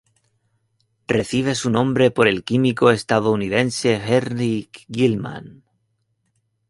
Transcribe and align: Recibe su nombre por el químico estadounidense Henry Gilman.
Recibe 1.07 1.53
su 1.53 1.69
nombre 1.69 2.09
por 2.09 2.27
el 2.27 2.43
químico 2.43 2.89
estadounidense 2.89 4.01
Henry 4.03 4.67
Gilman. 4.91 5.63